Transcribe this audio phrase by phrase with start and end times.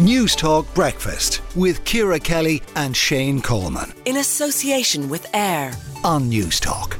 [0.00, 3.92] Newstalk Breakfast with Ciara Kelly and Shane Coleman.
[4.06, 5.72] In association with AIR.
[6.02, 6.96] On Newstalk.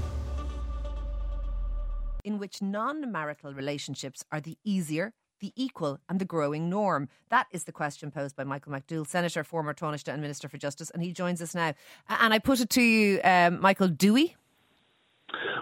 [2.22, 7.09] In which non marital relationships are the easier, the equal, and the growing norm?
[7.30, 10.90] That is the question posed by Michael McDowell, Senator, former Taoiseach, and Minister for Justice,
[10.90, 11.74] and he joins us now.
[12.08, 14.37] And I put it to you, um, Michael, do we?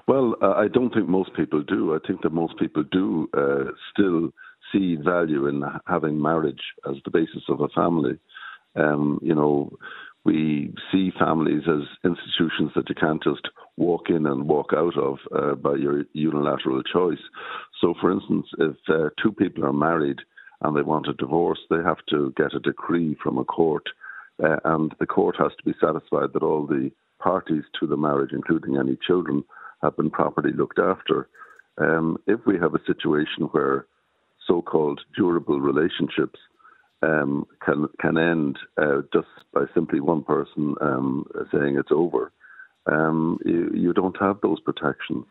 [0.07, 1.95] Well, uh, I don't think most people do.
[1.95, 4.33] I think that most people do uh, still
[4.83, 8.19] see value in having marriage as the basis of a family.
[8.75, 9.71] Um, you know,
[10.25, 15.19] we see families as institutions that you can't just walk in and walk out of
[15.35, 17.23] uh, by your unilateral choice.
[17.81, 20.19] So, for instance, if uh, two people are married
[20.61, 23.85] and they want a divorce, they have to get a decree from a court,
[24.43, 28.31] uh, and the court has to be satisfied that all the parties to the marriage,
[28.33, 29.45] including any children,
[29.83, 31.29] have been properly looked after.
[31.79, 33.87] Um, if we have a situation where
[34.47, 36.39] so-called durable relationships
[37.03, 42.33] um, can can end uh, just by simply one person um, saying it's over.
[42.87, 45.25] Um, you, you, don't have those protections.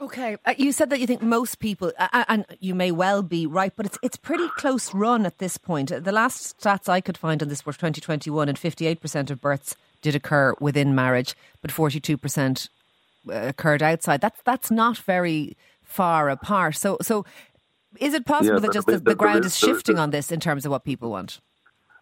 [0.00, 3.46] Okay, uh, you said that you think most people, uh, and you may well be
[3.46, 5.88] right, but it's it's pretty close run at this point.
[5.90, 10.14] The last stats I could find on this were 2021, and 58% of births did
[10.14, 12.68] occur within marriage, but 42%
[13.28, 14.20] uh, occurred outside.
[14.20, 16.76] That's that's not very far apart.
[16.76, 17.24] So so
[18.00, 20.64] is it possible yeah, that just the, the, ground is shifting on this in terms
[20.64, 21.40] of what people want?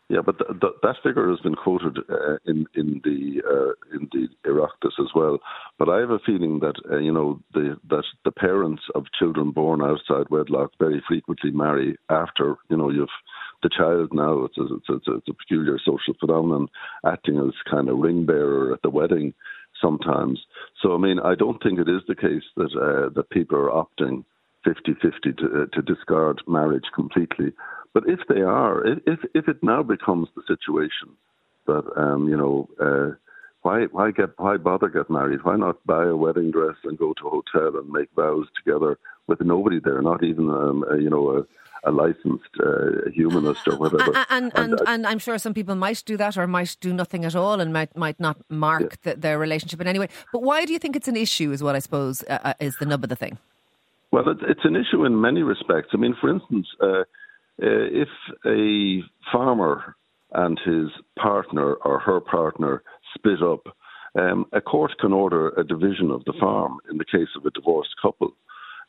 [0.09, 5.01] Yeah, but that figure has been quoted uh, in in the uh, in the Oireachtas
[5.01, 5.39] as well.
[5.79, 9.53] But I have a feeling that uh, you know the that the parents of children
[9.53, 13.09] born outside wedlock very frequently marry after you know you've
[13.63, 14.45] the child now.
[14.45, 16.69] It's a, it's a, it's a peculiar social phenomenon,
[17.07, 19.33] acting as kind of ring bearer at the wedding
[19.81, 20.45] sometimes.
[20.83, 23.71] So I mean, I don't think it is the case that uh, that people are
[23.71, 24.25] opting
[24.67, 27.53] 50-50 to, uh, to discard marriage completely.
[27.95, 31.09] But if they are, if if it now becomes the situation
[31.67, 33.17] that um, you know, uh,
[33.61, 35.45] why why get why bother get married?
[35.45, 38.99] Why not buy a wedding dress and go to a hotel and make vows together
[39.27, 41.47] with nobody there, not even um, a, you know a
[41.85, 44.13] a licensed uh, humanist or whatever.
[44.17, 46.93] And and, and, and, and, I'm sure some people might do that or might do
[46.93, 48.97] nothing at all and might might not mark yeah.
[49.03, 50.09] the, their relationship in any way.
[50.33, 51.53] But why do you think it's an issue?
[51.53, 53.39] Is what I suppose uh, uh is the nub of the thing.
[54.13, 55.89] Well, it's an issue in many respects.
[55.93, 57.05] I mean, for instance, uh, uh,
[57.59, 58.09] if
[58.47, 59.01] a
[59.33, 59.97] farmer
[60.33, 62.83] and his partner or her partner
[63.15, 63.65] split up,
[64.19, 67.51] um, a court can order a division of the farm in the case of a
[67.51, 68.33] divorced couple.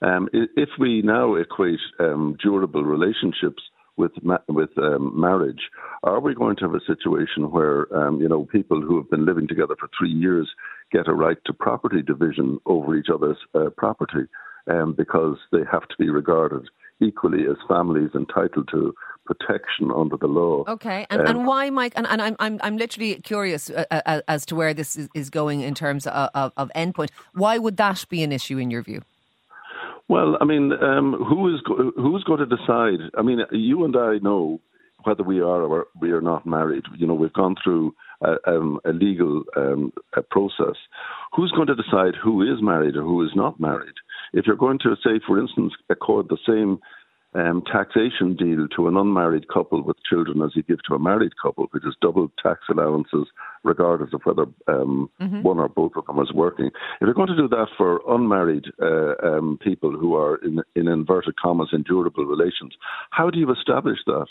[0.02, 3.64] Um, if we now equate um, durable relationships
[3.96, 5.70] with ma- with um, marriage,
[6.04, 9.26] are we going to have a situation where um, you know people who have been
[9.26, 10.50] living together for three years
[10.92, 14.26] get a right to property division over each other's uh, property?
[14.70, 16.70] Um, because they have to be regarded
[17.02, 18.94] equally as families entitled to
[19.26, 20.64] protection under the law.
[20.68, 21.94] Okay, and, um, and why, Mike?
[21.96, 25.30] And, and I'm, I'm I'm literally curious uh, uh, as to where this is, is
[25.30, 27.10] going in terms of, of, of endpoint.
[27.34, 29.02] Why would that be an issue in your view?
[30.10, 33.00] Well, I mean, um, who is go- who's going to decide?
[33.18, 34.60] I mean, you and I know
[35.06, 36.84] whether we are or we are not married.
[36.98, 40.76] You know, we've gone through a, um, a legal um, a process.
[41.34, 43.96] Who's going to decide who is married or who is not married?
[44.34, 46.80] If you're going to, say, for instance, accord the same
[47.36, 51.34] um, taxation deal to an unmarried couple with children as you give to a married
[51.42, 53.28] couple, which is double tax allowances,
[53.64, 55.42] regardless of whether um, mm-hmm.
[55.42, 56.68] one or both of them is working.
[56.68, 60.88] If you're going to do that for unmarried uh, um, people who are in, in
[60.88, 62.74] inverted commas in durable relations,
[63.10, 64.28] how do you establish that?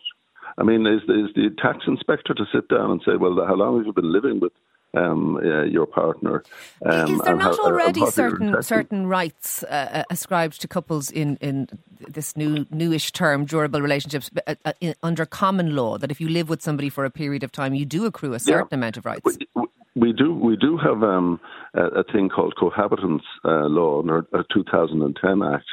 [0.59, 3.79] I mean, is, is the tax inspector to sit down and say, well, how long
[3.79, 4.53] have you been living with
[4.95, 6.43] um, uh, your partner.
[6.85, 11.37] Um, is there not how, already certain certain rights uh, uh, ascribed to couples in,
[11.41, 11.69] in
[12.09, 15.99] this new newish term, durable relationships, uh, uh, in, under common law?
[15.99, 18.39] That if you live with somebody for a period of time, you do accrue a
[18.39, 18.77] certain yeah.
[18.77, 19.23] amount of rights.
[19.25, 21.41] We, we do we do have um,
[21.75, 25.65] a, a, thing called cohabitance uh, law under a 2010 Act,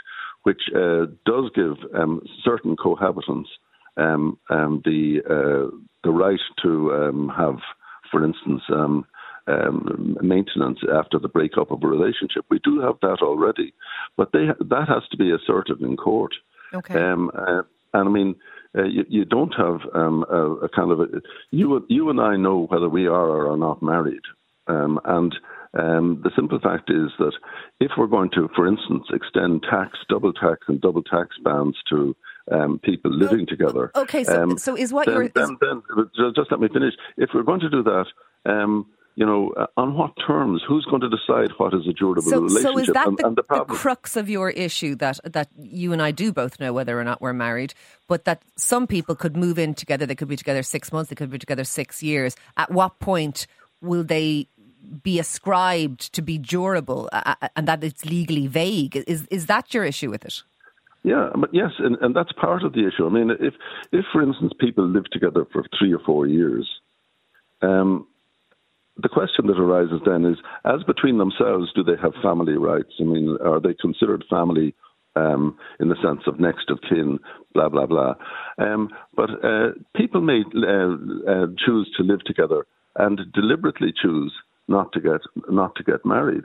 [0.44, 3.48] which does give um, certain cohabitants
[3.98, 5.72] um, um, the
[6.04, 7.58] the right to um, have
[8.12, 9.06] for instance, um,
[9.48, 12.46] um, maintenance after the breakup of a relationship.
[12.50, 13.74] We do have that already,
[14.16, 16.34] but they, that has to be asserted in court.
[16.74, 16.96] Okay.
[16.96, 17.64] Um, uh,
[17.94, 18.36] and I mean,
[18.78, 21.06] uh, you, you, don't have um, a, a, kind of a,
[21.50, 24.22] you you and I know whether we are or are not married,
[24.68, 25.36] um, and
[25.74, 27.34] um, the simple fact is that
[27.80, 32.16] if we're going to, for instance, extend tax, double tax, and double tax bands to
[32.52, 33.92] um, people living together.
[33.96, 35.30] Okay, so, um, so is what then, you're.
[35.30, 35.82] Then, then,
[36.36, 36.94] just let me finish.
[37.18, 38.06] If we're going to do that,
[38.46, 38.86] um,
[39.16, 40.64] you know, uh, on what terms?
[40.66, 42.72] Who's going to decide what is a durable so, relationship?
[42.72, 45.92] So is that and, the, and the, the, crux of your issue that that you
[45.92, 47.74] and I do both know whether or not we're married,
[48.08, 50.06] but that some people could move in together.
[50.06, 51.10] They could be together six months.
[51.10, 52.36] They could be together six years.
[52.56, 53.46] At what point
[53.82, 54.48] will they
[55.04, 58.96] be ascribed to be durable, uh, uh and that it's legally vague?
[58.96, 60.44] Is is that your issue with it?
[61.10, 63.08] Yeah, but yes, and, and that's part of the issue.
[63.08, 63.56] I mean, if
[63.92, 66.70] if for instance people live together for three or four years,
[67.64, 68.06] um,
[68.96, 72.94] the question that arises then is, as between themselves, do they have family rights?
[73.00, 74.76] I mean, are they considered family
[75.16, 77.18] um, in the sense of next of kin,
[77.56, 78.14] blah blah blah?
[78.60, 80.94] Um, but uh, people may uh,
[81.28, 82.68] uh, choose to live together
[82.98, 84.32] and deliberately choose
[84.68, 86.44] not to get not to get married.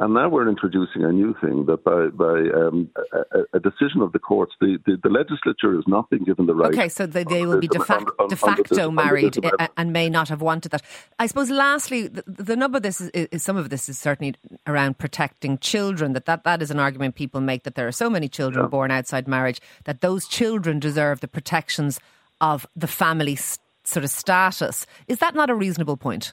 [0.00, 4.12] And now we're introducing a new thing that by, by um, a, a, decision of
[4.12, 6.72] the courts, the, the, the, legislature has not been given the right.
[6.72, 9.36] Okay, so they, they will be de, facto, de facto married
[9.76, 10.80] and may not have wanted that.
[11.18, 14.36] I suppose, lastly, the, the number of this is, is, some of this is certainly
[14.66, 16.14] around protecting children.
[16.14, 18.68] That, that that is an argument people make that there are so many children yeah.
[18.70, 22.00] born outside marriage that those children deserve the protections
[22.40, 23.36] of the family
[23.84, 24.86] sort of status.
[25.08, 26.32] Is that not a reasonable point?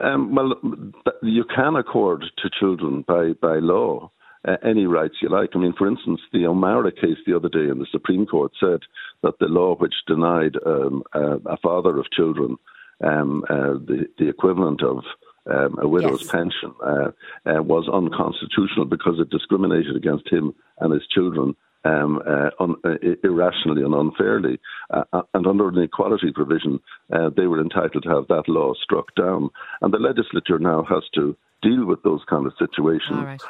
[0.00, 0.54] Um, well,
[1.22, 4.10] you can accord to children by, by law
[4.46, 5.50] uh, any rights you like.
[5.54, 8.80] I mean, for instance, the O'Meara case the other day in the Supreme Court said
[9.22, 12.56] that the law which denied um, uh, a father of children
[13.02, 14.98] um, uh, the, the equivalent of
[15.50, 16.30] um, a widow's yes.
[16.30, 17.10] pension uh,
[17.46, 22.94] uh, was unconstitutional because it discriminated against him and his children um, uh, un, uh,
[23.24, 24.58] irrationally and unfairly.
[24.90, 26.80] Uh, uh, and under an equality provision,
[27.12, 29.50] uh, they were entitled to have that law struck down.
[29.80, 33.24] And the legislature now has to deal with those kind of situations.
[33.24, 33.42] Right.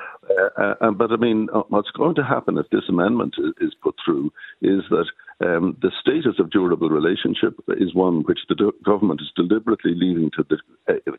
[0.58, 4.30] Uh, but I mean, what's going to happen if this amendment is put through
[4.60, 5.06] is that
[5.44, 10.30] um, the status of durable relationship is one which the do- government is deliberately leaving
[10.36, 10.58] to the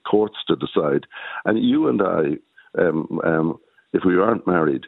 [0.08, 1.06] courts to decide.
[1.46, 2.24] And you and I,
[2.80, 3.60] um, um,
[3.94, 4.86] if we aren't married,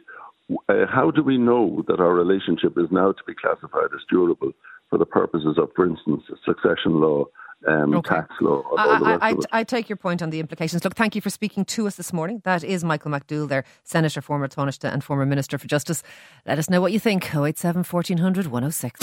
[0.68, 4.52] uh, how do we know that our relationship is now to be classified as durable
[4.90, 7.24] for the purposes of, for instance, succession law?
[7.66, 8.16] Um, okay.
[8.16, 8.62] tax law.
[8.76, 10.84] I, I, I, take your point on the implications.
[10.84, 12.42] Look, thank you for speaking to us this morning.
[12.44, 16.02] That is Michael McDowell, there, Senator, former Taoiseach and former Minister for Justice.
[16.44, 17.34] Let us know what you think.
[17.34, 19.00] 087 1400 106.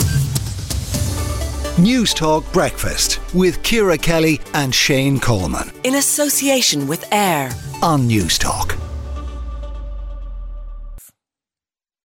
[1.78, 5.72] Newstalk Breakfast with Ciara Kelly and Shane Coleman.
[5.82, 7.50] In association with AIR
[7.82, 8.78] on Newstalk.